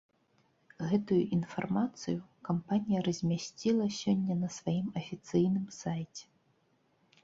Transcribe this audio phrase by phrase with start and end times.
[0.93, 2.17] Гэтую інфармацыю
[2.51, 6.23] кампанія размясціла сёння на сваім афіцыйным сайце.